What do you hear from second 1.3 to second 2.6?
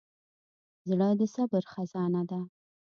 صبر خزانه ده.